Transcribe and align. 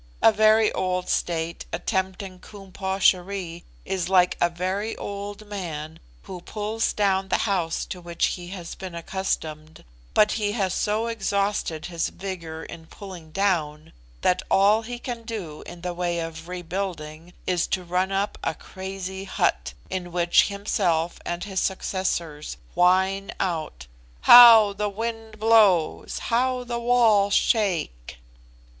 A 0.23 0.31
very 0.31 0.71
old 0.71 1.09
state 1.09 1.67
attempting 1.71 2.39
Koom 2.39 2.71
Posh 2.73 3.13
erie 3.13 3.63
is 3.85 4.09
like 4.09 4.35
a 4.41 4.49
very 4.49 4.95
old 4.95 5.47
man 5.47 5.99
who 6.23 6.41
pulls 6.41 6.91
down 6.91 7.27
the 7.27 7.37
house 7.45 7.85
to 7.85 8.01
which 8.01 8.25
he 8.33 8.47
has 8.47 8.73
been 8.73 8.95
accustomed, 8.95 9.83
but 10.15 10.31
he 10.31 10.53
has 10.53 10.73
so 10.73 11.05
exhausted 11.05 11.85
his 11.85 12.09
vigour 12.09 12.63
in 12.63 12.87
pulling 12.87 13.29
down, 13.31 13.93
that 14.21 14.41
all 14.49 14.81
he 14.81 14.97
can 14.97 15.21
do 15.21 15.61
in 15.67 15.81
the 15.81 15.93
way 15.93 16.17
of 16.17 16.47
rebuilding 16.47 17.33
is 17.45 17.67
to 17.67 17.83
run 17.83 18.11
up 18.11 18.39
a 18.43 18.55
crazy 18.55 19.25
hut, 19.25 19.75
in 19.91 20.11
which 20.11 20.47
himself 20.47 21.19
and 21.27 21.43
his 21.43 21.59
successors 21.59 22.57
whine 22.73 23.31
out, 23.39 23.85
'How 24.21 24.73
the 24.73 24.89
wind 24.89 25.37
blows! 25.37 26.17
How 26.31 26.63
the 26.63 26.79
walls 26.79 27.35
shake! 27.35 28.17